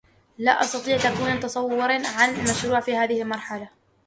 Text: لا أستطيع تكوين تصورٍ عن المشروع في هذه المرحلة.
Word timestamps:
لا 0.37 0.51
أستطيع 0.61 0.97
تكوين 0.97 1.39
تصورٍ 1.39 1.81
عن 1.91 2.29
المشروع 2.35 2.79
في 2.79 2.95
هذه 2.97 3.21
المرحلة. 3.21 3.69